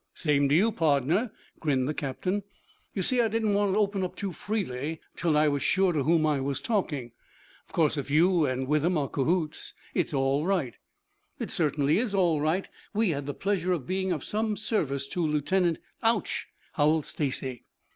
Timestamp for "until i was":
5.13-5.61